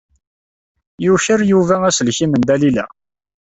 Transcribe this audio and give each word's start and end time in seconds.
Yuker 1.05 1.39
Yuba 1.51 1.75
aselkim 1.87 2.31
n 2.35 2.41
Dalila. 2.47 2.85